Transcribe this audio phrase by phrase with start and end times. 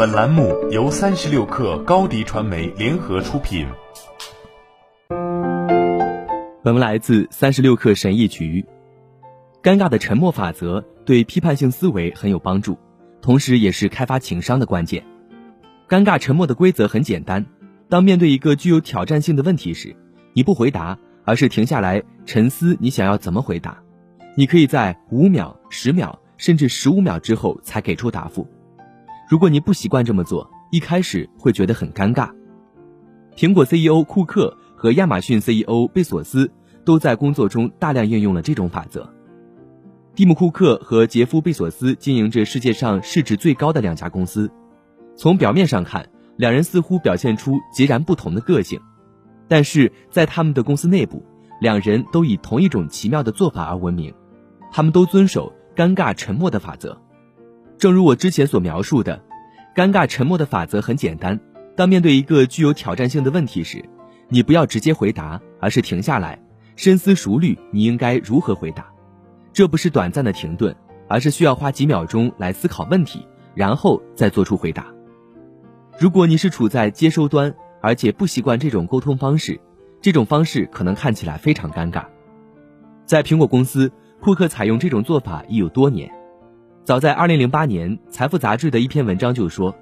[0.00, 3.66] 本栏目由三十六氪高低传媒联合出品。
[6.64, 8.64] 本文来自三十六氪神译局。
[9.62, 12.78] 尴尬的沉默法则对批判性思维很有帮助，
[13.20, 15.04] 同时也是开发情商的关键。
[15.86, 17.44] 尴尬沉默的规则很简单：
[17.90, 19.94] 当面对一个具有挑战性的问题时，
[20.32, 23.76] 你不回答，而是停下来沉思你想要怎么回答。
[24.34, 28.48] 你可以在五秒、十秒甚至十五秒之后才给出答复。
[29.30, 32.32] 如果你不习惯这么做，一开始会觉得很尴尬。
[33.36, 36.50] 苹果 CEO 库克和亚马逊 CEO 贝索斯
[36.84, 39.08] 都在工作中大量应用了这种法则。
[40.16, 44.50] 蒂姆·库克和杰夫·贝索斯经营着世界上市值最高的两家公司。
[45.14, 48.80] 从表面上看，两人似乎表现出截然不同的个性，
[49.46, 51.24] 但是在他们的公司内部，
[51.60, 54.12] 两人都以同一种奇妙的做法而闻名。
[54.72, 57.00] 他们都遵守尴尬沉默的法则。
[57.80, 59.24] 正如我之前所描述的，
[59.74, 61.40] 尴尬沉默的法则很简单：
[61.74, 63.82] 当面对一个具有挑战性的问题时，
[64.28, 66.38] 你不要直接回答，而是停下来，
[66.76, 68.86] 深思熟虑你应该如何回答。
[69.54, 70.76] 这不是短暂的停顿，
[71.08, 74.88] 而是需要花几秒钟来思考问题，然后再做出回答。
[75.98, 79.58] 如果你是处在接收端，而且不习惯这种沟通方式，
[80.02, 82.04] 这种方式可能看起来非常尴尬。
[83.06, 83.90] 在苹果公司。
[84.22, 86.12] 库克采用这种做法已有多年，
[86.90, 89.76] 早在2008年，《财富》杂志的一篇文章就说，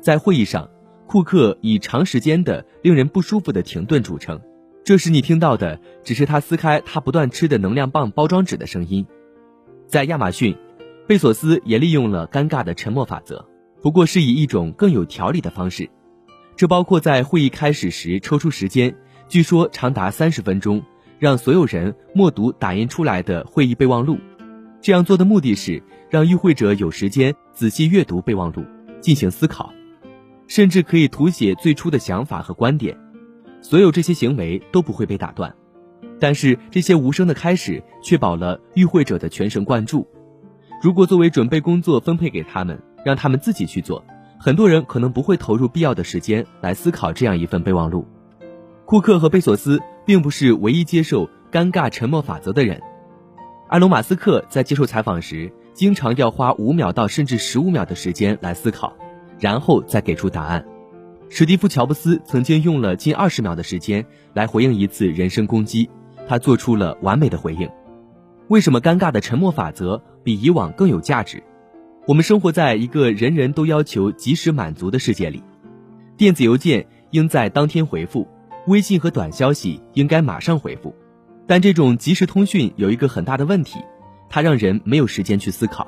[0.00, 0.70] 在会议上，
[1.08, 4.40] 库克以长时间的令人不舒服的停顿著称。
[4.84, 9.04] 这时你听到的只是他撕开他不断吃的能量棒包装纸的声音。
[9.88, 10.56] 在亚马逊，
[11.08, 13.44] 贝索斯也利用了尴尬的沉默法则，
[13.82, 15.90] 不过是以一种更有条理的方式。
[16.54, 18.94] 这包括在会议开始时抽出时间，
[19.26, 20.80] 据说长达三十分钟。
[21.18, 24.18] 让所有人默读打印出来的会议备忘录，
[24.82, 25.80] 这样做的目的是
[26.10, 28.64] 让与会者有时间仔细阅读备忘录，
[29.00, 29.72] 进行思考，
[30.48, 32.98] 甚至可以涂写最初的想法和观点。
[33.60, 35.54] 所有这些行为都不会被打断，
[36.18, 40.04] 但是这些无声的开始确保了与会者的全神贯注。
[40.82, 44.04] 如果作为准备工作分配给他们，让他们自己去做，
[44.40, 48.04] 很多人可能不会投入必要的时间来思考这样一份备忘录。
[48.84, 49.80] 库克和贝索斯。
[50.04, 52.82] 并不是唯一接受尴尬沉默法则的人。
[53.72, 58.94] 埃隆·马斯克在接受采访时，经常要花五秒到甚至十五秒的时间来思考，
[59.40, 60.62] 然后再给出答案。
[61.30, 65.88] 史蒂夫·乔布斯曾经用了近二十秒的时间来回应一次人身攻击，
[66.28, 67.66] 他做出了完美的回应。
[68.48, 71.42] 为什么尴尬的沉默法则比以往更有价值？
[72.06, 75.42] 我们生活在一个人人都要求及时满足的世界里，
[76.18, 78.28] 电子邮件应在当天回复。
[78.66, 80.94] 微信和短消息应该马上回复，
[81.52, 83.78] 但这种即时通讯有一个很大的问题，
[84.30, 85.86] 它让人没有时间去思考。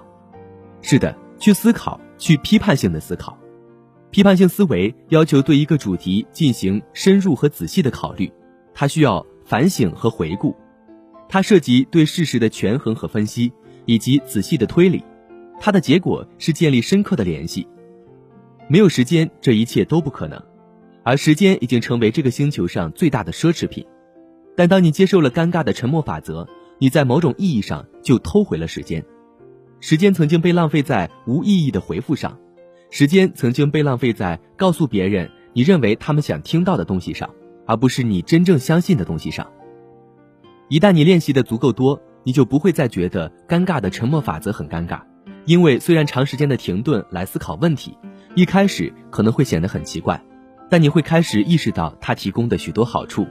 [0.82, 3.38] 是的，去思考，去批判性的思考。
[4.10, 8.30] 批判性思维要求对一个主题进行深入和仔细的考虑，
[8.74, 10.54] 它需要反省和回顾，
[11.30, 13.50] 它涉及对事实的权衡和分析，
[13.86, 15.02] 以及仔细的推理。
[15.58, 17.66] 它的结果是建立深刻的联系。
[18.68, 20.38] 没有时间，这一切都不可能。
[21.02, 23.86] 而时间已经成为这个星球上最大的奢侈品，
[24.56, 26.48] 但当你接受了尴尬的沉默法则，
[26.78, 29.04] 你在某种意义上就偷回了时间。
[29.80, 32.38] 时间曾经被浪费在无意义的回复上，
[32.90, 37.28] 时间曾经被浪费在告诉别人你认为他们想听到的东西上，
[37.66, 39.46] 而不是你真正相信的东西上。
[40.68, 45.02] 一旦你练习的足够多，你就不会再觉得尴尬的沉默法则很尴尬，
[45.44, 47.98] 因为虽然长时间的停顿来思考问题，
[48.34, 50.22] 一开始可能会显得很奇怪。
[50.70, 53.26] 但你会开始意识到它提供的许多好处，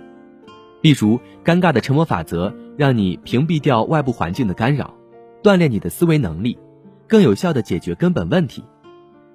[0.83, 4.93] 例如尴尬的沉默法则让你屏蔽掉外部环境的干扰，
[5.41, 6.59] 锻炼你的思维能力，
[7.07, 8.65] 更有效地解决根本问题，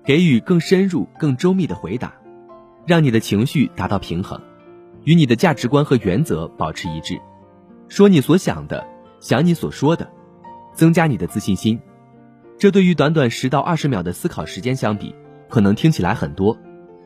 [0.04, 2.12] 给予更深入、更周密的回答，
[2.86, 4.38] 让你的情绪达到平衡，
[5.04, 7.18] 与你的价值观和原则保持一致，
[7.88, 8.86] 说你所想的，
[9.18, 10.06] 想你所说的，
[10.74, 11.80] 增加你的自信心。
[12.58, 15.14] 这对于短短十到二十秒的思考时间相比，
[15.48, 16.58] 可能听起来很多。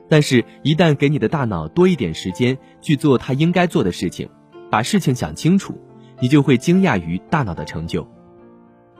[0.08, 4.28] 但是，一旦给你的大脑多一点时间去做它应该做的事情，
[4.72, 5.78] 把事情想清楚，
[6.18, 8.08] 你就会惊讶于大脑的成就。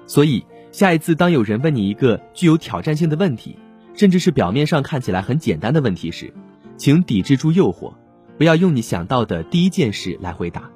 [0.06, 3.58] 所以，下一次当有人问你一个具有挑战性的问题，
[3.94, 6.30] 甚至是表面上看起来很简单的问题时，
[6.76, 7.94] 请抵制住诱惑，
[8.36, 10.70] 不要用你想到的第一件事来回答。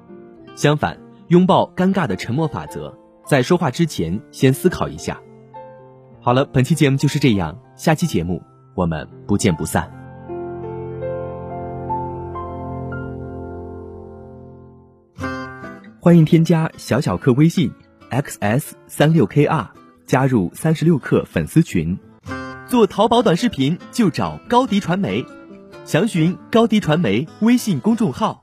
[0.55, 0.97] 相反，
[1.27, 2.91] 拥抱尴尬的沉默法则，
[3.23, 5.21] 在说话之前先思考一下。
[6.19, 8.41] 好了，本期节目就是这样，下期节目
[8.73, 9.96] 我们不见不散。
[16.07, 17.69] 欢迎添加小小客微信
[18.11, 19.67] ，xs 三六 kr，
[20.05, 21.99] 加入三十六课粉丝群。
[22.65, 25.25] 做淘宝短视频就找高迪传媒，
[25.83, 28.41] 详询高迪传媒微信公众号。